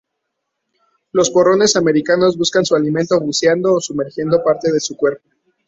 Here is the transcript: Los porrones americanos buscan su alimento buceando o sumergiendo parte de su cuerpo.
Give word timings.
Los 1.11 1.29
porrones 1.29 1.75
americanos 1.75 2.35
buscan 2.35 2.65
su 2.65 2.73
alimento 2.75 3.19
buceando 3.19 3.75
o 3.75 3.79
sumergiendo 3.79 4.43
parte 4.43 4.71
de 4.71 4.79
su 4.79 4.97
cuerpo. 4.97 5.29